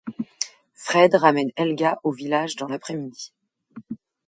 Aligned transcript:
Fred 0.73 1.13
ramène 1.13 1.51
Helga 1.55 1.99
au 2.03 2.11
village 2.11 2.55
dans 2.55 2.65
l'après-midi. 2.67 3.31